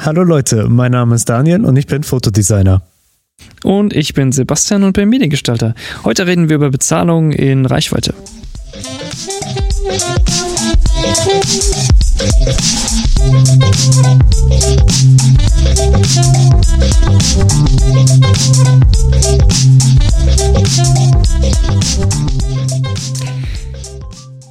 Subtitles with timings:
[0.00, 2.82] Hallo Leute, mein Name ist Daniel und ich bin Fotodesigner.
[3.64, 5.74] Und ich bin Sebastian und bin Mediengestalter.
[6.04, 8.14] Heute reden wir über Bezahlung in Reichweite.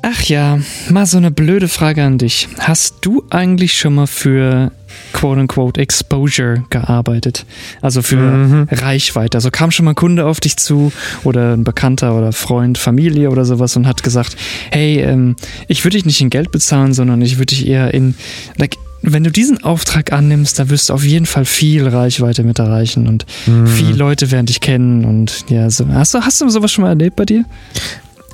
[0.02, 0.60] Ach ja,
[0.90, 2.48] mal so eine blöde Frage an dich.
[2.60, 4.72] Hast du eigentlich schon mal für
[5.14, 7.46] quote-unquote Exposure gearbeitet?
[7.82, 8.68] Also für mhm.
[8.72, 9.38] Reichweite.
[9.38, 10.92] Also kam schon mal ein Kunde auf dich zu
[11.24, 14.38] oder ein Bekannter oder Freund, Familie oder sowas und hat gesagt,
[14.72, 15.36] hey, ähm,
[15.68, 18.16] ich würde dich nicht in Geld bezahlen, sondern ich würde dich eher in,
[18.58, 22.60] like, wenn du diesen Auftrag annimmst, da wirst du auf jeden Fall viel Reichweite mit
[22.60, 23.68] erreichen und mhm.
[23.68, 25.88] viele Leute werden dich kennen und ja, so.
[25.88, 27.46] Hast du, hast du sowas schon mal erlebt bei dir?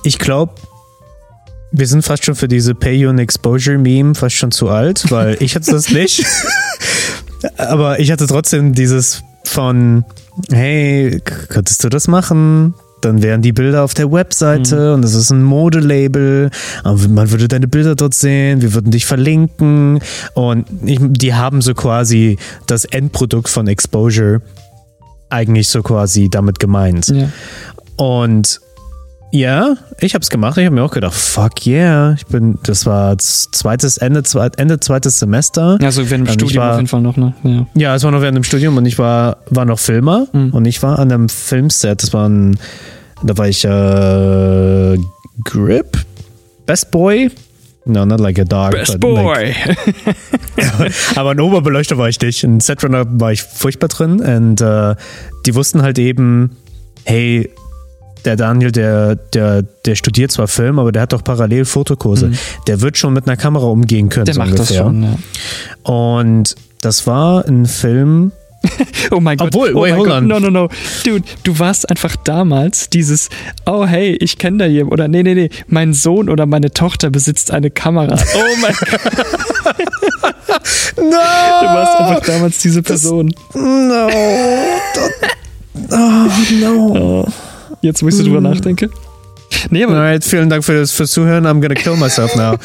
[0.03, 0.53] Ich glaube,
[1.73, 5.09] wir sind fast schon für diese Pay You an Exposure Meme fast schon zu alt,
[5.09, 6.23] weil ich hatte das nicht.
[7.57, 10.05] Aber ich hatte trotzdem dieses von,
[10.51, 12.75] hey, könntest du das machen?
[13.01, 14.93] Dann wären die Bilder auf der Webseite mhm.
[14.93, 16.51] und das ist ein Modelabel.
[16.85, 19.99] Man würde deine Bilder dort sehen, wir würden dich verlinken
[20.35, 24.41] und ich, die haben so quasi das Endprodukt von Exposure
[25.29, 27.07] eigentlich so quasi damit gemeint.
[27.09, 27.29] Ja.
[27.97, 28.61] Und
[29.33, 30.59] ja, ich habe es gemacht.
[30.59, 32.13] Ich habe mir auch gedacht, fuck yeah.
[32.13, 35.79] Ich bin, das war zweites Ende, zweit, Ende zweites Semester.
[35.81, 37.33] Ja, so während dem Studium war, auf jeden Fall noch, ne?
[37.41, 37.65] Ja.
[37.73, 40.51] ja, es war noch während dem Studium und ich war, war noch Filmer mhm.
[40.51, 42.03] und ich war an einem Filmset.
[42.03, 42.59] Das war ein,
[43.23, 44.99] da war ich äh,
[45.43, 45.97] Grip,
[46.67, 47.31] Best Boy.
[47.85, 48.69] No, not like a dog.
[48.69, 49.55] Best Boy.
[50.55, 52.43] Like, aber ein Oberbeleuchter war ich nicht.
[52.43, 54.95] Ein Setrunner war ich furchtbar drin und äh,
[55.47, 56.55] die wussten halt eben,
[57.03, 57.49] hey,
[58.25, 62.27] der Daniel, der, der, der studiert zwar Film, aber der hat doch parallel Fotokurse.
[62.27, 62.37] Mhm.
[62.67, 64.25] Der wird schon mit einer Kamera umgehen können.
[64.25, 64.77] Der so macht ungefähr.
[64.77, 65.91] das schon, ja.
[65.91, 68.31] Und das war ein Film.
[69.11, 69.47] oh mein Gott.
[69.47, 70.27] Obwohl, oh hold on.
[70.27, 70.69] No, no, no.
[71.03, 73.29] Dude, du warst einfach damals dieses,
[73.65, 74.93] oh hey, ich kenne da jemanden.
[74.93, 78.17] Oder nee, nee, nee, mein Sohn oder meine Tochter besitzt eine Kamera.
[78.35, 79.01] Oh mein Gott.
[80.97, 81.03] no!
[81.03, 83.33] Du warst einfach damals diese Person.
[83.53, 84.07] Das, no.
[85.91, 86.95] oh, no.
[86.95, 87.27] Oh.
[87.83, 88.43] Jetzt, wo ich so drüber mm.
[88.43, 88.89] nachdenke.
[89.69, 91.45] Nee, aber Alright, vielen Dank für das fürs Zuhören.
[91.45, 92.55] I'm gonna kill myself now.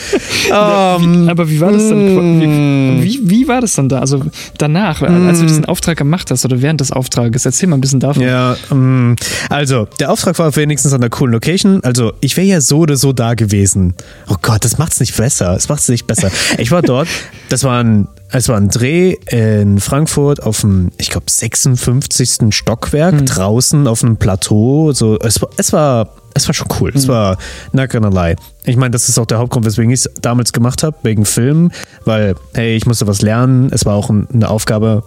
[0.97, 2.99] um, aber wie war das dann?
[2.99, 3.03] Mm.
[3.03, 3.99] Wie, wie, war das dann da?
[3.99, 4.23] Also
[4.59, 5.67] danach, als du diesen mm.
[5.67, 7.45] Auftrag gemacht hast oder während des Auftrages?
[7.45, 8.23] Erzähl mal ein bisschen davon.
[8.23, 9.17] Ja, um,
[9.51, 11.83] also der Auftrag war wenigstens an einer coolen Location.
[11.83, 13.95] Also ich wäre ja so oder so da gewesen.
[14.29, 15.57] Oh Gott, das macht's nicht besser.
[15.57, 16.31] Es macht's nicht besser.
[16.59, 17.09] Ich war dort.
[17.49, 22.55] Das war ein es war ein Dreh in Frankfurt auf dem, ich glaube, 56.
[22.55, 23.27] Stockwerk, mhm.
[23.27, 24.93] draußen auf einem Plateau.
[24.93, 26.91] So, es, war, es, war, es war schon cool.
[26.91, 26.97] Mhm.
[26.97, 27.09] Es hm.
[27.09, 27.39] war
[27.73, 28.37] not gonna lie.
[28.65, 31.71] Ich meine, das ist auch der Hauptgrund, weswegen ich es damals gemacht habe, wegen Film,
[32.05, 33.71] weil, hey, ich musste was lernen.
[33.73, 35.05] Es war auch eine Aufgabe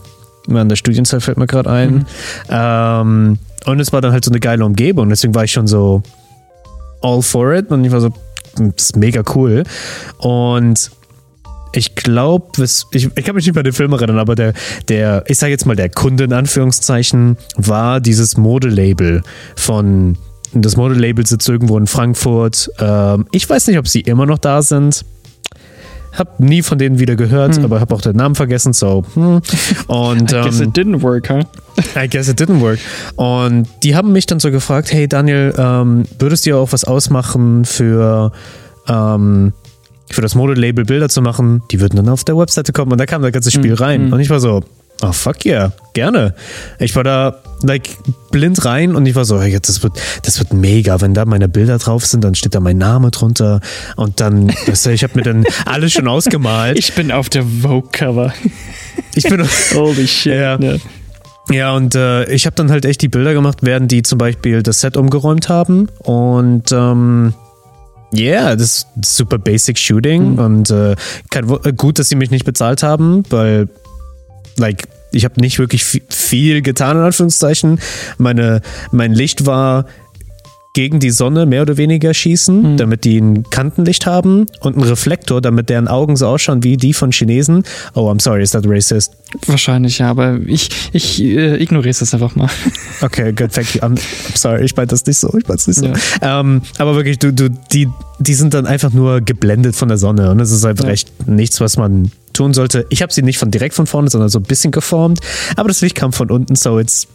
[0.49, 1.93] an der Studienzeit, fällt mir gerade ein.
[1.93, 2.05] Mhm.
[2.49, 5.09] Ähm, und es war dann halt so eine geile Umgebung.
[5.09, 6.01] Deswegen war ich schon so
[7.01, 7.69] all for it.
[7.69, 8.09] Und ich war so,
[8.55, 9.63] das ist mega cool.
[10.17, 10.89] Und
[11.73, 14.53] ich glaube, ich, ich kann mich nicht bei den Film erinnern, aber der,
[14.87, 19.21] der, ich sage jetzt mal, der Kunde in Anführungszeichen war dieses Modelabel
[19.55, 20.17] von,
[20.53, 22.69] das Modelabel sitzt irgendwo in Frankfurt.
[22.79, 25.05] Ähm, ich weiß nicht, ob sie immer noch da sind.
[26.11, 27.63] Hab nie von denen wieder gehört, hm.
[27.63, 29.05] aber hab auch den Namen vergessen, so.
[29.13, 29.41] Hm.
[29.87, 31.43] Und, I guess it ähm, didn't work, huh?
[31.95, 32.79] I guess it didn't work.
[33.15, 36.83] Und die haben mich dann so gefragt, hey Daniel, ähm, würdest du dir auch was
[36.83, 38.33] ausmachen für
[38.89, 39.53] ähm,
[40.13, 43.05] für das Modelabel Bilder zu machen, die würden dann auf der Webseite kommen und da
[43.05, 43.77] kam das ganze Spiel mhm.
[43.77, 44.05] rein.
[44.07, 44.13] Mhm.
[44.13, 44.63] Und ich war so,
[45.01, 46.35] oh fuck yeah, gerne.
[46.79, 47.89] Ich war da like
[48.31, 51.47] blind rein und ich war so, hey, das wird, das wird mega, wenn da meine
[51.47, 53.59] Bilder drauf sind, dann steht da mein Name drunter
[53.95, 56.77] und dann, weißt du, ich habe mir dann alles schon ausgemalt.
[56.77, 58.33] Ich bin auf der Vogue-Cover.
[59.15, 60.33] Ich bin Holy shit.
[60.33, 60.59] Ja.
[60.59, 60.77] ja.
[61.49, 64.63] Ja, und äh, ich habe dann halt echt die Bilder gemacht, während die zum Beispiel
[64.63, 65.89] das Set umgeräumt haben.
[65.99, 67.33] Und ähm,
[68.13, 70.39] Yeah, das ist super basic Shooting mhm.
[70.39, 70.95] und äh,
[71.29, 73.69] kein, äh, gut, dass sie mich nicht bezahlt haben, weil,
[74.57, 77.79] like, ich habe nicht wirklich viel getan, in Anführungszeichen.
[78.17, 79.85] Meine, mein Licht war
[80.73, 82.77] gegen die Sonne mehr oder weniger schießen, mhm.
[82.77, 86.93] damit die ein Kantenlicht haben und einen Reflektor, damit deren Augen so ausschauen wie die
[86.93, 87.63] von Chinesen.
[87.93, 89.11] Oh, I'm sorry, is that racist?
[89.47, 92.49] Wahrscheinlich, ja, aber ich, ich äh, ignoriere es einfach mal.
[93.03, 93.81] Okay, good, thank you.
[93.81, 95.87] I'm, I'm sorry, ich meine das nicht so, ich meine es nicht so.
[95.87, 96.39] Ja.
[96.39, 97.87] Ähm, aber wirklich, du, du, die,
[98.19, 100.91] die sind dann einfach nur geblendet von der Sonne und es ist einfach ja.
[100.91, 102.85] echt nichts, was man tun sollte.
[102.89, 105.19] Ich habe sie nicht von direkt von vorne, sondern so ein bisschen geformt,
[105.55, 107.07] aber das Licht kam von unten, so jetzt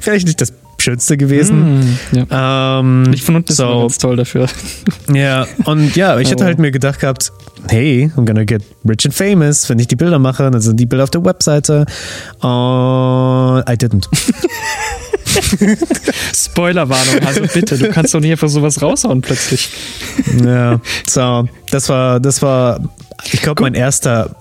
[0.00, 0.52] vielleicht nicht das
[0.86, 1.80] Schönste gewesen.
[1.80, 1.98] Mm,
[2.30, 2.78] ja.
[2.80, 4.46] Ähm, Ich von unten ist so, ganz toll dafür.
[5.12, 6.46] Ja, und ja, ich hätte Oh.
[6.46, 7.32] halt mir gedacht gehabt,
[7.68, 10.86] hey, I'm gonna get rich and famous, wenn ich die Bilder mache, dann sind die
[10.86, 11.86] Bilder auf der Webseite.
[12.40, 14.06] Und I didn't.
[16.34, 19.68] Spoilerwarnung, also bitte, du kannst doch nicht einfach sowas raushauen plötzlich.
[20.44, 22.80] Ja, so, das war, das war,
[23.32, 24.36] ich glaube, mein erster,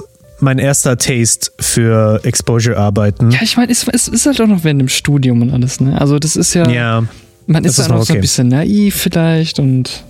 [0.46, 3.32] mein erster Taste für Exposure-Arbeiten.
[3.32, 6.00] Ja, ich meine, es, es ist halt auch noch während dem Studium und alles, ne?
[6.00, 7.04] Also das ist ja, Ja,
[7.48, 8.22] man ist ist auch noch so ein okay.
[8.22, 10.04] bisschen naiv vielleicht und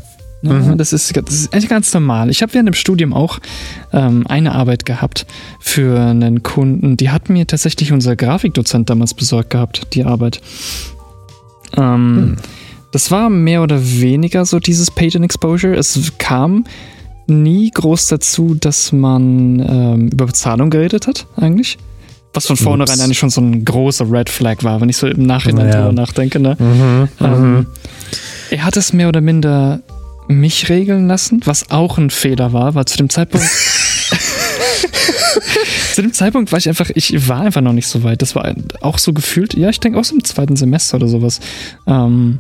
[0.44, 0.78] ne, Mhm.
[0.78, 2.30] das, ist, das ist eigentlich ganz normal.
[2.30, 3.40] Ich habe während dem Studium auch
[3.94, 5.26] ähm, eine Arbeit gehabt
[5.60, 10.42] für einen Kunden, die hat mir tatsächlich unser Grafikdozent damals besorgt gehabt, die Arbeit.
[11.78, 12.36] Ähm, Hm.
[12.92, 15.76] Das war mehr oder weniger so dieses in Exposure.
[15.76, 16.64] Es kam
[17.28, 21.78] nie groß dazu, dass man ähm, über Bezahlung geredet hat, eigentlich.
[22.34, 23.02] Was von vornherein Ups.
[23.04, 25.76] eigentlich schon so ein großer Red Flag war, wenn ich so im Nachhinein Ja.
[25.82, 26.40] drüber nachdenke.
[26.40, 26.58] Ne?
[26.60, 27.66] mhm, Ähm, mhm.
[28.52, 29.80] er hat es mehr oder minder
[30.28, 33.48] mich regeln lassen, was auch ein Fehler war, weil zu dem Zeitpunkt.
[35.94, 38.22] zu dem Zeitpunkt war ich einfach, ich war einfach noch nicht so weit.
[38.22, 41.40] Das war auch so gefühlt, ja, ich denke auch so im zweiten Semester oder sowas.
[41.88, 42.40] Ähm,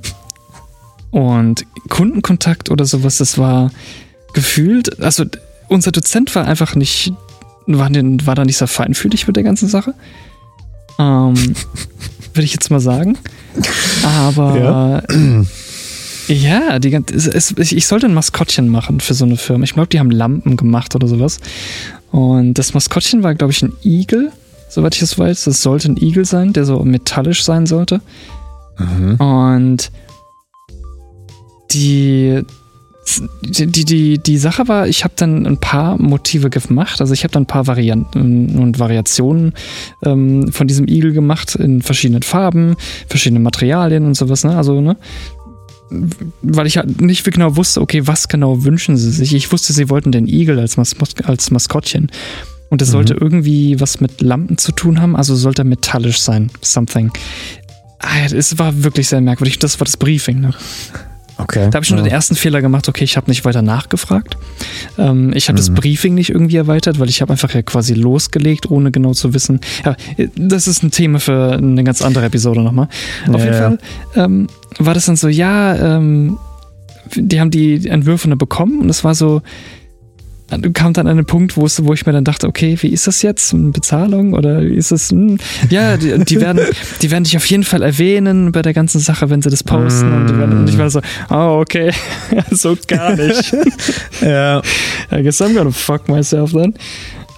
[1.11, 3.71] und Kundenkontakt oder sowas, das war
[4.35, 5.25] gefühlt, also
[5.67, 7.11] unser Dozent war einfach nicht,
[7.65, 9.95] war, war da nicht so feinfühlig mit der ganzen Sache.
[10.99, 11.33] Ähm,
[12.33, 13.17] Würde ich jetzt mal sagen.
[14.03, 15.01] Aber
[16.27, 19.63] ja, die, gan- es, es, ich sollte ein Maskottchen machen für so eine Firma.
[19.63, 21.39] Ich glaube, die haben Lampen gemacht oder sowas.
[22.11, 24.31] Und das Maskottchen war, glaube ich, ein Igel,
[24.69, 25.45] soweit ich das weiß.
[25.45, 28.01] Das sollte ein Igel sein, der so metallisch sein sollte.
[28.77, 29.15] Mhm.
[29.15, 29.91] Und
[31.71, 32.41] die,
[33.41, 37.01] die, die, die, Sache war, ich habe dann ein paar Motive gemacht.
[37.01, 39.53] Also ich habe dann ein paar Varianten und Variationen
[40.03, 42.75] ähm, von diesem Igel gemacht in verschiedenen Farben,
[43.07, 44.43] verschiedene Materialien und sowas.
[44.43, 44.57] Ne?
[44.57, 44.97] Also, ne?
[46.41, 49.35] Weil ich halt nicht genau wusste, okay, was genau wünschen sie sich.
[49.35, 52.09] Ich wusste, sie wollten den Igel als, Mas als Maskottchen.
[52.69, 52.93] Und es Mhm.
[52.93, 57.11] sollte irgendwie was mit Lampen zu tun haben, also sollte er metallisch sein, something.
[57.99, 59.59] Ah, Es war wirklich sehr merkwürdig.
[59.59, 60.41] Das war das Briefing.
[60.41, 60.53] Ne?
[61.37, 61.69] Okay.
[61.69, 62.03] Da habe ich schon ja.
[62.03, 64.37] den ersten Fehler gemacht, okay, ich habe nicht weiter nachgefragt.
[64.97, 65.75] Ähm, ich habe das Mhm.
[65.75, 69.59] Briefing nicht irgendwie erweitert, weil ich habe einfach ja quasi losgelegt, ohne genau zu wissen.
[69.83, 69.95] Ja,
[70.35, 72.87] das ist ein Thema für eine ganz andere Episode nochmal.
[73.27, 73.59] Auf Ja, jeden ja.
[73.59, 73.77] Fall
[74.15, 74.47] ähm,
[74.79, 76.37] war das dann so, ja, ähm,
[77.15, 79.41] die haben die Entwürfe bekommen und es war so,
[80.73, 83.07] kam dann an einen Punkt, wo, es, wo ich mir dann dachte, okay, wie ist
[83.07, 83.53] das jetzt?
[83.73, 85.09] Bezahlung oder wie ist das?
[85.09, 85.37] Hm?
[85.69, 86.59] Ja, die, die, werden,
[87.01, 90.11] die werden dich auf jeden Fall erwähnen bei der ganzen Sache, wenn sie das posten.
[90.13, 91.01] Und, die werden, und ich war so,
[91.31, 91.91] oh, okay,
[92.51, 93.53] so gar nicht.
[94.21, 94.61] Ja,
[95.11, 96.73] I guess I'm gonna fuck myself then.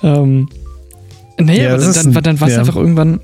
[0.03, 0.47] Ähm,
[1.39, 2.59] nee, Ja, aber dann, dann, ein- dann war es ja.
[2.59, 3.19] einfach irgendwann,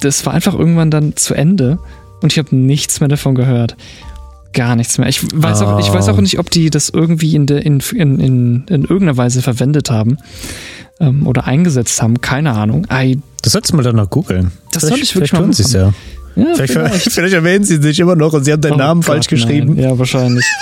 [0.00, 1.78] das war einfach irgendwann dann zu Ende
[2.22, 3.76] und ich habe nichts mehr davon gehört.
[4.52, 5.08] Gar nichts mehr.
[5.08, 6.20] Ich weiß, auch, ich weiß auch Oh.
[6.20, 10.18] nicht, ob die das irgendwie in, der, in, in, in, in irgendeiner Weise verwendet haben
[11.00, 12.20] ähm, oder eingesetzt haben.
[12.20, 12.86] Keine Ahnung.
[12.92, 14.50] I, das sollst du mal danach googeln.
[14.72, 15.92] Das soll ich wirklich vielleicht mal tun sie es ja.
[16.34, 17.12] ja, Vielleicht, vielleicht.
[17.12, 19.74] vielleicht erwähnen sie sich immer noch und sie haben deinen Oh Namen Gott, falsch geschrieben.
[19.74, 19.84] Nein.
[19.84, 20.44] Ja, wahrscheinlich.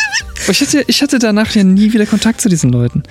[0.48, 3.02] Ich hatte, ich hatte danach ja nie wieder Kontakt zu diesen Leuten.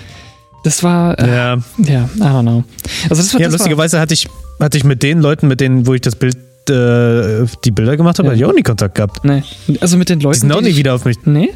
[0.63, 2.63] Das war, äh, Ja, ja, I don't know.
[3.10, 4.27] Also das war, ja das war, lustigerweise hatte ich,
[4.60, 6.34] hatte ich mit den Leuten, mit denen, wo ich das Bild,
[6.69, 8.31] äh, die Bilder gemacht habe, Ja.
[8.33, 9.23] hatte ich auch nie Kontakt gehabt.
[9.25, 9.44] nee,
[9.81, 11.17] also mit den Leuten, Die sind auch nie ich- wieder auf mich.
[11.25, 11.50] Nee?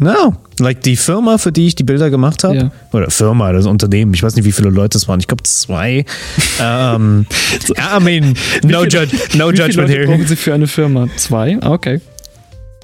[0.00, 0.34] No.
[0.60, 2.54] Like die Firma, für die ich die Bilder gemacht habe.
[2.56, 2.70] Ja.
[2.92, 4.14] Oder Firma, das Unternehmen.
[4.14, 5.18] Ich weiß nicht, wie viele Leute es waren.
[5.18, 6.04] Ich glaube zwei.
[6.62, 7.26] ähm,
[7.70, 10.06] I mean, no, viele- judge, no Wie viele judgment Leute here.
[10.06, 11.08] brauchen Sie für eine Firma?
[11.16, 11.58] Zwei?
[11.60, 12.00] Ah, Okay.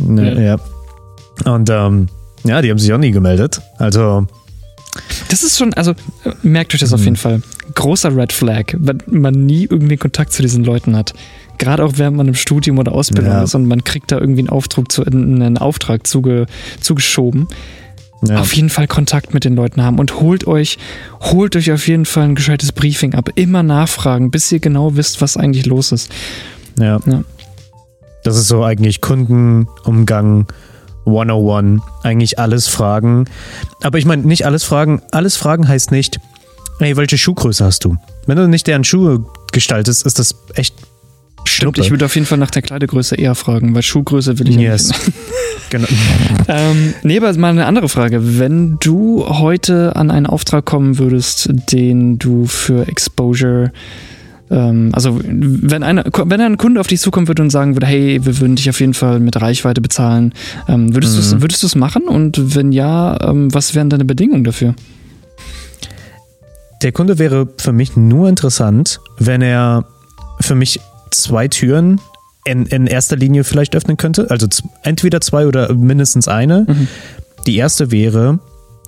[0.00, 1.52] Ne, ja.
[1.52, 2.08] Und ähm,
[2.42, 3.60] ja, die haben sich auch nie gemeldet.
[3.78, 4.26] Also,
[5.28, 5.94] Das ist schon, also
[6.42, 7.04] merkt euch das auf Mhm.
[7.04, 7.42] jeden Fall.
[7.74, 11.14] Großer Red Flag, wenn man nie irgendwie Kontakt zu diesen Leuten hat.
[11.58, 13.42] Gerade auch während man im Studium oder Ausbildung Ja.
[13.44, 16.46] ist und man kriegt da irgendwie einen Auftrag, zu, einen Auftrag zuge,
[16.80, 17.48] zugeschoben.
[18.26, 18.38] ja.
[18.40, 20.78] Auf jeden Fall Kontakt mit den Leuten haben und holt euch,
[21.20, 23.30] holt euch auf jeden Fall ein gescheites Briefing ab.
[23.34, 26.10] Immer nachfragen, bis ihr genau wisst, was eigentlich los ist.
[26.78, 26.98] Ja.
[27.06, 27.22] Ja.
[28.24, 30.46] Das ist so eigentlich Kundenumgang
[31.06, 31.82] 101.
[32.02, 33.24] Eigentlich alles fragen.
[33.82, 35.02] Aber ich meine, nicht alles fragen.
[35.10, 36.18] Alles fragen heißt nicht,
[36.78, 37.96] hey, welche Schuhgröße hast du?
[38.26, 40.74] Wenn du nicht deren Schuhe gestaltest, ist das echt
[41.46, 41.80] Stimmt, Schnuppe.
[41.82, 44.88] ich würde auf jeden Fall nach der Kleidergröße eher fragen, weil Schuhgröße will ich Yes.
[44.88, 45.12] nicht.
[45.70, 45.86] genau.
[46.48, 48.38] Ähm, nee, aber mal eine andere Frage.
[48.38, 53.72] Wenn du heute an einen Auftrag kommen würdest, den du für Exposure,
[54.50, 58.24] ähm, also wenn, eine, wenn ein Kunde auf dich zukommen würde und sagen würde, hey,
[58.24, 60.32] wir würden dich auf jeden Fall mit Reichweite bezahlen,
[60.68, 61.40] ähm, würdest Mhm.
[61.40, 62.02] du es machen?
[62.08, 64.74] Und wenn ja, ähm, was wären deine Bedingungen dafür?
[66.82, 69.86] Der Kunde wäre für mich nur interessant, wenn er
[70.40, 72.00] für mich zwei Türen
[72.44, 74.30] in, in erster Linie vielleicht öffnen könnte.
[74.30, 74.46] Also
[74.82, 76.66] entweder zwei oder mindestens eine.
[77.46, 78.38] Die erste wäre,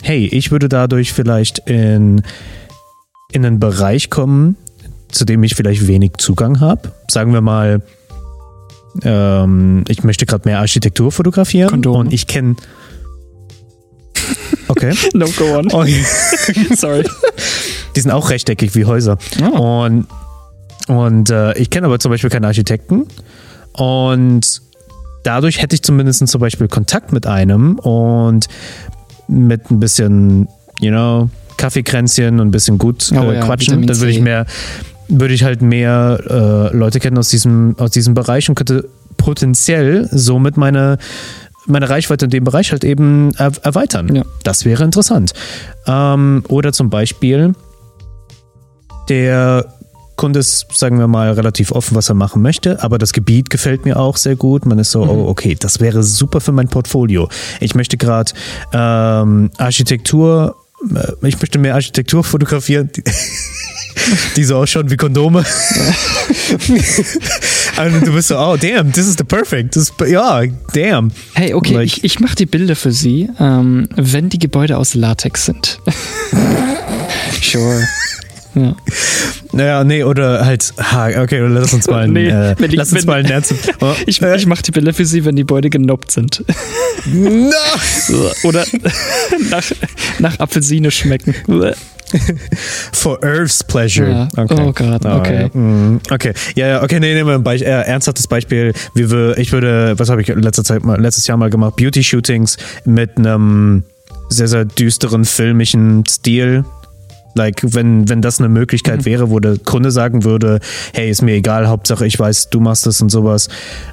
[0.02, 2.20] hey, ich würde dadurch vielleicht in,
[3.32, 4.56] in einen Bereich kommen,
[5.16, 6.92] zu dem ich vielleicht wenig Zugang habe.
[7.10, 7.80] Sagen wir mal,
[9.02, 11.98] ähm, ich möchte gerade mehr Architektur fotografieren Kondome.
[11.98, 12.56] und ich kenne.
[14.68, 14.92] Okay.
[15.14, 15.72] No, go on.
[15.72, 16.04] okay.
[16.74, 17.04] Sorry.
[17.94, 19.16] Die sind auch rechteckig wie Häuser.
[19.40, 19.84] Oh.
[19.84, 20.06] Und,
[20.88, 23.06] und äh, ich kenne aber zum Beispiel keinen Architekten.
[23.74, 24.62] Und
[25.22, 28.48] dadurch hätte ich zumindest zum Beispiel Kontakt mit einem und
[29.28, 30.48] mit ein bisschen,
[30.80, 33.82] you know, Kaffeekränzchen und ein bisschen gut Oh äh, ja, quatschen.
[33.82, 34.46] Vitamin Dann würde ich mehr,
[35.08, 40.08] würde ich halt mehr äh, Leute kennen aus diesem, aus diesem Bereich und könnte potenziell
[40.10, 40.98] somit meine,
[41.66, 44.14] meine Reichweite in dem Bereich halt eben er erweitern.
[44.14, 44.24] Ja.
[44.42, 45.32] Das wäre interessant.
[45.86, 47.54] Ähm, oder zum Beispiel,
[49.08, 49.66] der
[50.16, 53.84] Kunde ist, sagen wir mal, relativ offen, was er machen möchte, aber das Gebiet gefällt
[53.84, 54.64] mir auch sehr gut.
[54.64, 57.28] Man ist so, oh, okay, das wäre super für mein Portfolio.
[57.60, 58.32] Ich möchte gerade
[58.72, 60.56] ähm, Architektur,
[61.22, 63.02] ich möchte mehr Architektur fotografieren, die,
[64.36, 65.44] die so ausschauen wie Kondome.
[67.78, 69.76] und du bist so, oh, damn, this is the perfect.
[69.76, 70.42] Ist- ja,
[70.72, 71.10] damn.
[71.34, 74.94] Hey, okay, Like- ich, ich mache die Bilder für Sie, ähm, wenn die Gebäude aus
[74.94, 75.80] Latex sind.
[77.42, 77.86] sure.
[78.56, 78.74] Ja.
[79.52, 83.02] Naja, nee, oder halt, ha, okay, lass uns mal, Nee, äh, wenn die- lass uns
[83.02, 83.54] wenn- mal ein Ernst.
[83.80, 86.42] Oh, Ich, äh, ich mache die Bilder für Sie, wenn die Gebäude genoppt sind.
[87.06, 87.50] no!
[88.44, 88.64] Oder
[89.50, 89.62] nach,
[90.18, 91.34] nach Apfelsine schmecken.
[92.92, 94.08] For Earth's pleasure.
[94.10, 94.28] Ja.
[94.36, 95.50] Oh Gott, okay.
[95.52, 95.58] ja.
[95.60, 98.72] Mm, Okay, ja, ja, okay, nee, nehmen wir ein Beisp äh, ernsthaftes Beispiel.
[98.94, 101.76] Wie wir, ich würde, was habe ich letzte Zeit mal, letztes Jahr mal gemacht?
[101.76, 103.82] Beauty-Shootings mit einem
[104.28, 106.64] sehr, sehr düsteren filmischen Stil.
[107.36, 110.58] Like, wenn, wenn das eine Möglichkeit wäre, wo der Kunde sagen würde,
[110.94, 113.48] hey, ist mir egal, Hauptsache ich weiß, du machst das und sowas.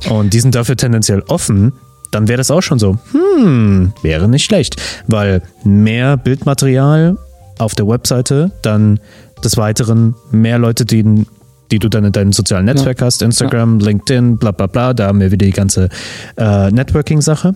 [0.10, 1.74] Und die sind dafür tendenziell offen,
[2.10, 4.82] dann wäre das auch schon so, hm, wäre nicht schlecht.
[5.08, 7.18] Weil mehr Bildmaterial
[7.58, 9.00] auf der Webseite, dann
[9.44, 11.26] des Weiteren mehr Leute, die,
[11.72, 15.20] die du dann in deinem sozialen Netzwerk hast, Instagram, LinkedIn, bla bla bla, da haben
[15.20, 15.90] wir wieder die ganze
[16.38, 17.56] äh, Networking-Sache.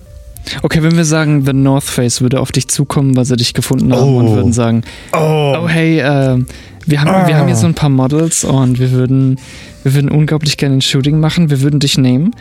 [0.64, 3.92] Okay, wenn wir sagen, The North Face würde auf dich zukommen, weil sie dich gefunden
[3.94, 4.18] haben Oh.
[4.20, 6.44] und würden sagen, Oh, oh hey, äh,
[6.86, 9.40] wir, haben, wir haben hier so ein paar Models und wir würden,
[9.84, 12.32] wir würden unglaublich gerne ein Shooting machen, wir würden dich nehmen,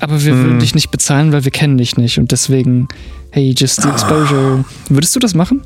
[0.00, 0.42] aber wir Hm.
[0.44, 2.88] würden dich nicht bezahlen, weil wir kennen dich nicht und deswegen,
[3.30, 4.64] hey, just the exposure.
[4.88, 5.62] Würdest du das machen?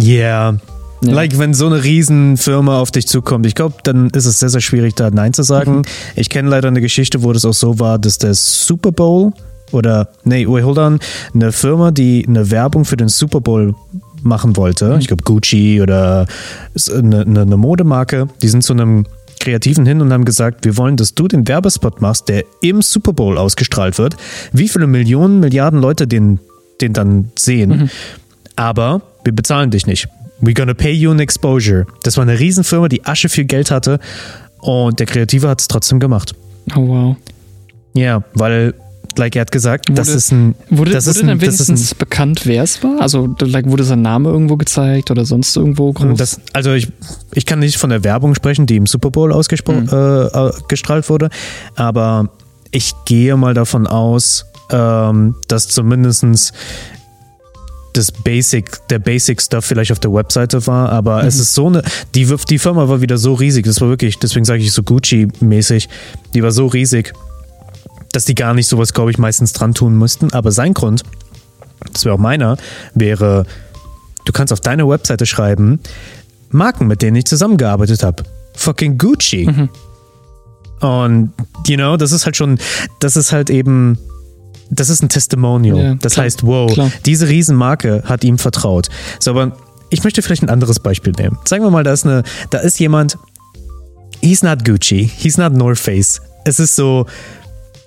[0.00, 0.56] yeah.
[1.02, 1.12] Ja.
[1.12, 4.62] Like, wenn so eine Riesenfirma auf dich zukommt, ich glaube, dann ist es sehr, sehr
[4.62, 5.82] schwierig, da Nein zu sagen.
[6.16, 9.32] Ich kenne leider eine Geschichte, wo das auch so war, dass der Super Bowl
[9.74, 10.98] oder, nee, wait, hold on,
[11.34, 13.74] eine Firma, die eine Werbung für den Super Bowl
[14.22, 16.26] machen wollte, ich glaube Gucci oder
[16.92, 19.04] eine, eine, Modemarke, die sind zu einem
[19.38, 23.12] Kreativen hin und haben gesagt, wir wollen, dass du den Werbespot machst, der im Super
[23.12, 24.16] Bowl ausgestrahlt wird.
[24.52, 26.40] Wie viele Millionen, Milliarden Leute den,
[26.80, 27.90] den dann sehen.
[28.56, 30.08] Aber wir bezahlen dich nicht.
[30.40, 31.86] We're gonna pay you an exposure.
[32.02, 34.00] Das war eine Riesenfirma, die Asche viel Geld hatte
[34.60, 36.34] und der Kreative hat es trotzdem gemacht.
[36.74, 37.16] Oh wow.
[37.94, 38.74] Ja, weil,
[39.18, 40.54] like er hat gesagt, das Wurde- ist ein.
[40.70, 43.00] Wurde, das wurde ist ein, dann das ist wenigstens ein, bekannt, wer es war?
[43.00, 46.18] Also like, wurde sein Name irgendwo gezeigt oder sonst irgendwo groß?
[46.18, 46.88] das, also ich,
[47.32, 51.30] ich kann nicht von der Werbung sprechen, die im Super Bowl ausgestrahlt äh, gestrahlt wurde,
[51.76, 52.30] aber
[52.70, 56.52] ich gehe mal davon aus, ähm, dass zumindestens
[57.92, 61.82] das Basic, der Basic Stuff vielleicht auf der Webseite war, aber es ist so eine,
[62.14, 65.88] die, die Firma war wieder so riesig, das war wirklich, deswegen sage ich so Gucci-mäßig,
[66.34, 67.12] die war so riesig,
[68.14, 71.02] dass die gar nicht sowas, glaube ich, meistens dran tun müssten, aber sein Grund,
[71.92, 72.56] das wäre auch meiner,
[72.94, 73.44] wäre,
[74.24, 75.80] du kannst auf deine Webseite schreiben,
[76.50, 78.22] Marken, mit denen ich zusammengearbeitet habe.
[78.54, 79.68] Fucking Gucci.
[80.80, 81.32] Und,
[81.66, 82.58] you know, das ist halt schon,
[83.00, 83.98] das ist halt eben,
[84.70, 85.78] das ist ein Testimonial.
[85.78, 86.92] Ja, das klar, heißt, wow, klar.
[87.04, 88.88] diese Riesenmarke hat ihm vertraut.
[89.18, 89.56] So, aber
[89.90, 91.38] ich möchte vielleicht ein anderes Beispiel nehmen.
[91.44, 93.18] Sagen wir mal, da ist eine, da ist jemand,
[94.20, 96.20] he's not Gucci, he's not North Face.
[96.44, 97.06] Es ist so,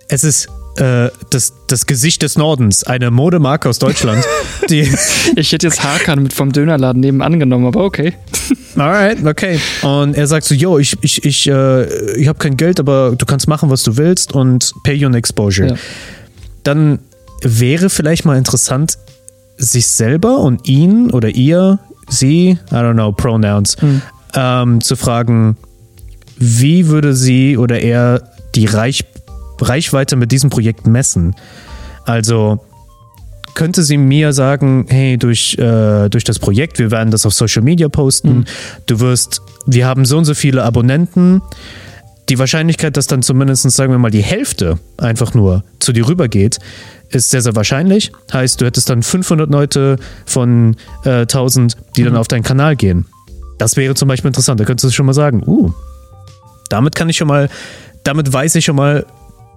[0.07, 0.47] es ist
[0.77, 4.23] äh, das, das Gesicht des Nordens, eine Modemarke aus Deutschland,
[4.69, 4.89] die,
[5.35, 8.13] ich hätte jetzt Hakan mit vom Dönerladen nebenan genommen, aber okay.
[8.75, 9.59] Alright, okay.
[9.81, 13.25] Und er sagt so, yo, ich, ich, ich, äh, ich habe kein Geld, aber du
[13.25, 15.69] kannst machen, was du willst und pay your exposure.
[15.69, 15.75] Ja.
[16.63, 16.99] Dann
[17.41, 18.97] wäre vielleicht mal interessant,
[19.57, 23.77] sich selber und ihn oder ihr, sie, I don't know, Pronouns,
[24.35, 25.57] ähm, zu fragen,
[26.37, 29.05] wie würde sie oder er die Reich,
[29.59, 31.35] Reichweite mit diesem Projekt messen?
[32.05, 32.59] Also
[33.53, 37.63] könnte sie mir sagen, hey, durch, äh, durch das Projekt, wir werden das auf Social
[37.63, 38.45] Media posten,
[38.85, 41.41] du wirst, wir haben so und so viele Abonnenten,
[42.29, 46.59] die Wahrscheinlichkeit, dass dann zumindest, sagen wir mal, die Hälfte einfach nur zu dir rübergeht,
[47.09, 48.11] ist sehr, sehr wahrscheinlich.
[48.31, 53.05] Heißt, du hättest dann 500 Leute von äh, 1000, die dann auf deinen Kanal gehen.
[53.57, 54.59] Das wäre zum Beispiel interessant.
[54.59, 55.71] Da könntest du schon mal sagen, uh,
[56.69, 57.49] damit kann ich schon mal,
[58.03, 59.05] damit weiß ich schon mal,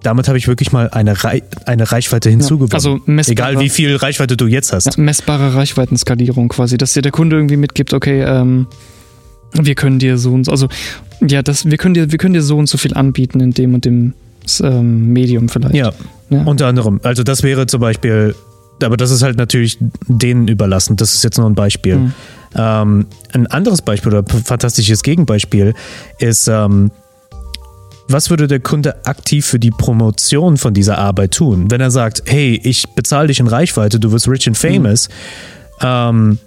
[0.03, 2.73] damit habe ich wirklich mal eine, Rei eine Reichweite hinzugewonnen.
[2.73, 4.85] also messbare- Egal wie viel Reichweite du jetzt hast.
[4.85, 8.67] Ja, messbare Reichweitenskalierung quasi, dass dir der Kunde irgendwie mitgibt, okay, ähm,
[9.53, 10.67] wir können dir so und so, also
[11.21, 13.73] ja, das, wir können dir, wir können dir so und so viel anbieten in dem
[13.73, 14.13] und dem
[14.61, 15.75] ähm, Medium vielleicht.
[15.75, 15.91] Ja,
[16.29, 16.43] Ja.
[16.43, 16.99] unter anderem.
[17.03, 18.33] Also das wäre zum Beispiel,
[18.81, 19.77] aber das ist halt natürlich
[20.07, 20.95] denen überlassen.
[20.95, 21.97] Das ist jetzt nur ein Beispiel.
[21.97, 22.13] Mhm.
[22.55, 25.73] Ähm, ein anderes Beispiel oder ein fantastisches Gegenbeispiel
[26.17, 26.89] ist, ähm,
[28.11, 31.69] was würde der Kunde aktiv für die Promotion von dieser Arbeit tun?
[31.69, 35.09] Wenn er sagt, hey, ich bezahle dich in Reichweite, du wirst rich and famous,
[35.81, 36.39] ähm,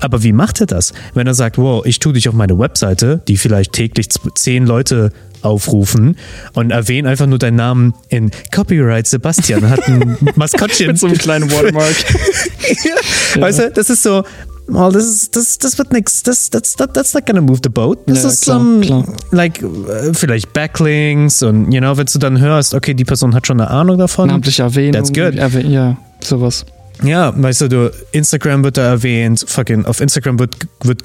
[0.00, 0.92] aber wie macht er das?
[1.14, 5.12] Wenn er sagt, wow, ich tue dich auf meine Webseite, die vielleicht täglich zehn Leute
[5.42, 6.16] aufrufen
[6.54, 10.88] und erwähnen einfach nur deinen Namen in Copyright Sebastian, hat ein Maskottchen.
[10.88, 11.94] Mit so einem kleinen Watermark.
[13.36, 14.24] Weißt du, das ist so,
[14.72, 17.68] oh, das, ist, das, das wird nix, das, das, das, that's not gonna move the
[17.68, 17.98] boat.
[18.06, 19.04] Das Ja, ist klar, um, klar.
[19.30, 23.46] like, äh, vielleicht Backlinks und, you know, wenn du dann hörst, okay, die Person hat
[23.46, 24.28] schon eine Ahnung davon.
[24.28, 24.92] Namentlich Erwähnung.
[24.92, 25.36] That's good.
[25.36, 26.64] Erwäh ja, sowas.
[27.02, 31.00] Ja, weißt du, du, Instagram wird da erwähnt, fucking, auf Instagram wird, wird,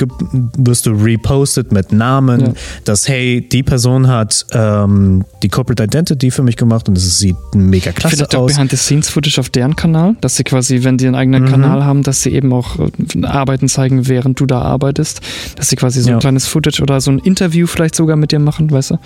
[0.57, 2.53] wirst du repostet mit Namen, Ja.
[2.85, 7.35] dass, hey, die Person hat ähm, die Corporate Identity für mich gemacht und das sieht
[7.55, 8.53] mega klasse Vielleicht auch aus.
[8.53, 11.47] Behind-the-Scenes-Footage auf deren Kanal, dass sie quasi, wenn die einen eigenen Mhm.
[11.47, 15.21] Kanal haben, dass sie eben auch äh, Arbeiten zeigen, während du da arbeitest.
[15.55, 16.19] Dass sie quasi so ein Ja.
[16.19, 18.99] kleines Footage oder so ein Interview vielleicht sogar mit dir machen, weißt du?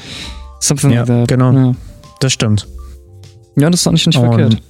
[0.59, 1.27] Something Ja, like that.
[1.29, 1.51] genau.
[1.53, 1.71] Ja.
[2.19, 2.67] Das stimmt.
[3.55, 4.61] ja, das ist auch nicht, nicht Und verkehrt.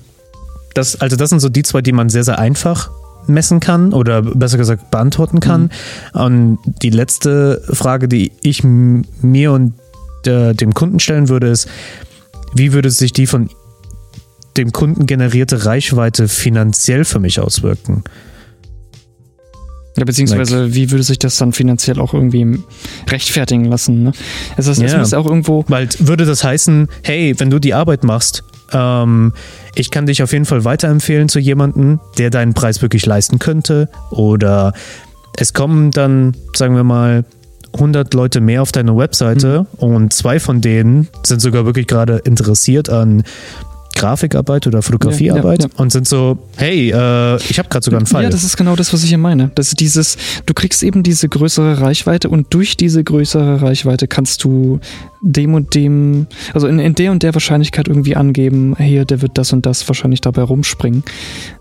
[0.74, 2.90] Das, also das sind so die zwei, die man sehr, sehr einfach
[3.28, 5.72] messen kann oder besser gesagt beantworten kann.
[6.14, 9.74] Und die letzte Frage, die ich mir und
[10.26, 11.68] äh, dem Kunden stellen würde, ist,
[12.54, 13.50] wie würde sich die von
[14.58, 18.04] dem Kunden generierte Reichweite finanziell für mich auswirken?
[19.98, 22.60] Ja, beziehungsweise, wie würde sich das dann finanziell auch irgendwie
[23.10, 24.04] rechtfertigen lassen?
[24.04, 24.12] Ne?
[24.58, 24.98] Das heißt, es Ja.
[25.00, 25.66] muss auch irgendwo.
[25.68, 29.34] Weil würde das heißen, hey, wenn du die Arbeit machst, ähm,
[29.76, 33.88] ich kann dich auf jeden Fall weiterempfehlen zu jemandem, der deinen Preis wirklich leisten könnte.
[34.10, 34.74] Oder
[35.38, 37.24] es kommen dann, sagen wir mal,
[37.74, 42.88] 100 Leute mehr auf deine Webseite und zwei von denen sind sogar wirklich gerade interessiert
[42.90, 43.24] an
[44.04, 48.06] Grafikarbeit oder Fotografiearbeit Ja, ja, und sind so, hey, äh, ich habe gerade sogar einen
[48.06, 48.24] Fall.
[48.24, 49.52] Ja, das ist genau das, was ich hier meine.
[49.56, 54.44] Das ist dieses, du kriegst eben diese größere Reichweite und durch diese größere Reichweite kannst
[54.44, 54.82] du
[55.22, 59.38] dem und dem, also in, in der und der Wahrscheinlichkeit irgendwie angeben, hier, der wird
[59.38, 61.04] das und das wahrscheinlich dabei rumspringen.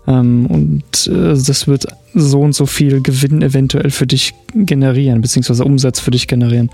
[0.05, 5.63] Ähm, und äh, das wird so und so viel Gewinn eventuell für dich generieren, beziehungsweise
[5.63, 6.69] Umsatz für dich generieren.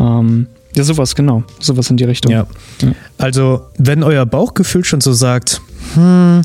[0.00, 1.42] Ähm, ja, sowas, genau.
[1.60, 2.32] Sowas in die Richtung.
[2.32, 2.46] Ja.
[2.82, 2.92] Ja.
[3.18, 5.60] Also, wenn euer Bauchgefühl schon so sagt,
[5.94, 6.42] hm,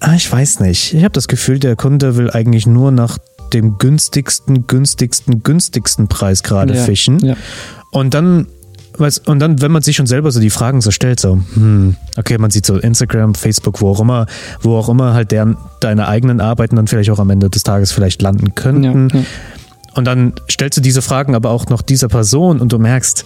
[0.00, 3.18] ah, ich weiß nicht, ich habe das Gefühl, der Kunde will eigentlich nur nach
[3.52, 7.18] dem günstigsten, günstigsten, günstigsten Preis gerade Ja, fischen.
[7.24, 7.34] ja.
[7.90, 8.46] Und dann,
[9.26, 12.36] und dann, wenn man sich schon selber so die Fragen so stellt, so, hm, okay,
[12.38, 14.26] man sieht so Instagram, Facebook, wo auch immer,
[14.60, 17.92] wo auch immer halt deren, deine eigenen Arbeiten dann vielleicht auch am Ende des Tages
[17.92, 19.08] vielleicht landen Ja, könnten.
[19.16, 19.24] ja.
[19.94, 23.24] Und dann stellst du diese Fragen aber auch noch dieser Person und du merkst,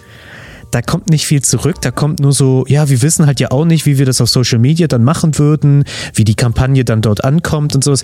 [0.72, 3.64] da kommt nicht viel zurück, da kommt nur so, ja, wir wissen halt ja auch
[3.64, 7.22] nicht, wie wir das auf Social Media dann machen würden, wie die Kampagne dann dort
[7.24, 8.02] ankommt und sowas.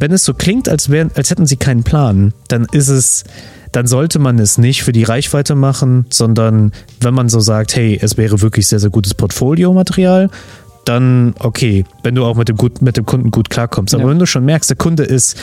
[0.00, 3.24] Wenn es so klingt, als, wären, als hätten sie keinen Plan, dann ist es,
[3.72, 7.98] dann sollte man es nicht für die Reichweite machen, sondern wenn man so sagt, hey,
[8.00, 10.30] es wäre wirklich sehr, sehr gutes Portfoliomaterial,
[10.84, 13.92] dann okay, wenn du auch mit dem, gut, mit dem Kunden gut klarkommst.
[13.94, 14.08] Aber Ja.
[14.10, 15.36] wenn du schon merkst, der Kunde ist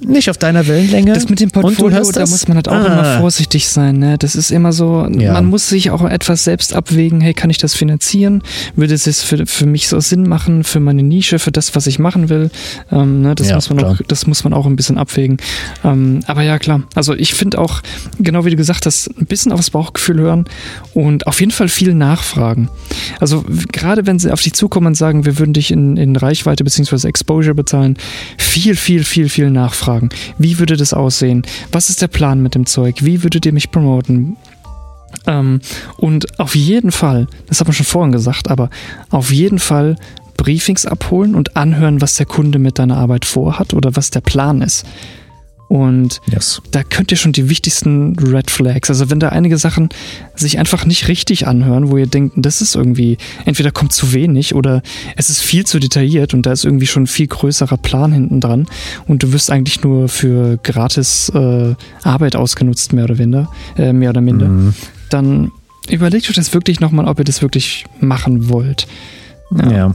[0.00, 1.12] nicht auf deiner Wellenlänge.
[1.12, 3.98] Das mit dem Portfolio, da das, muss man halt auch ah, immer vorsichtig sein.
[3.98, 4.18] Ne?
[4.18, 5.32] Das ist immer so, Ja.
[5.32, 8.42] man muss sich auch etwas selbst abwägen, hey, kann ich das finanzieren?
[8.76, 11.98] Würde es für, für mich so Sinn machen, für meine Nische, für das, was ich
[11.98, 12.50] machen will?
[12.90, 13.34] Ähm, ne?
[13.34, 13.92] das, Ja, muss man klar.
[13.92, 15.36] auch, das muss man auch ein bisschen abwägen.
[15.84, 16.82] Ähm, aber ja, klar.
[16.94, 17.80] Also ich finde auch,
[18.18, 20.44] genau wie du gesagt hast, ein bisschen aufs Bauchgefühl hören
[20.92, 22.68] und auf jeden Fall viel nachfragen.
[23.20, 26.64] Also gerade wenn sie auf dich zukommen und sagen, wir würden dich in, in Reichweite
[26.64, 27.06] bzw.
[27.08, 27.96] Exposure bezahlen,
[28.38, 29.83] viel, viel, viel, viel nachfragen.
[30.38, 31.42] Wie würde das aussehen?
[31.72, 33.04] Was ist der Plan mit dem Zeug?
[33.04, 34.36] Wie würdet ihr mich promoten?
[35.26, 35.60] Ähm,
[35.96, 38.70] und auf jeden Fall, das hat man schon vorhin gesagt, aber
[39.10, 39.96] auf jeden Fall
[40.36, 44.62] Briefings abholen und anhören, was der Kunde mit deiner Arbeit vorhat oder was der Plan
[44.62, 44.84] ist.
[45.68, 46.60] Und Yes.
[46.70, 49.88] da könnt ihr schon die wichtigsten Red Flags, also wenn da einige Sachen
[50.34, 54.54] sich einfach nicht richtig anhören, wo ihr denkt, das ist irgendwie, entweder kommt zu wenig
[54.54, 54.82] oder
[55.16, 58.40] es ist viel zu detailliert und da ist irgendwie schon ein viel größerer Plan hinten
[58.40, 58.66] dran
[59.06, 64.10] und du wirst eigentlich nur für gratis äh, Arbeit ausgenutzt, mehr oder minder, äh, mehr
[64.10, 64.74] oder minder, Mhm.
[65.10, 65.50] dann
[65.88, 68.86] überlegt euch das wirklich nochmal, ob ihr das wirklich machen wollt.
[69.56, 69.70] Ja.
[69.72, 69.94] Ja,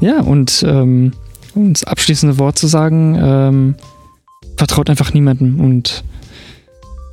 [0.00, 1.12] ja und ähm,
[1.54, 3.74] um das abschließende Wort zu sagen, ähm,
[4.62, 6.04] vertraut einfach niemandem und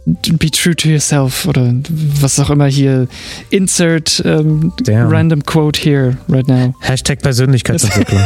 [0.06, 1.74] be true to yourself oder
[2.22, 3.08] was auch immer hier.
[3.50, 6.76] Insert ähm, random quote here right now.
[6.82, 8.22] Hashtag Persönlichkeitsentwicklung.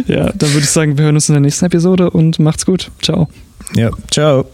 [0.07, 2.89] ja, dann würde ich sagen, wir hören uns in der nächsten Episode und macht's gut.
[3.03, 3.29] Ciao.
[3.75, 4.47] Ja, ciao.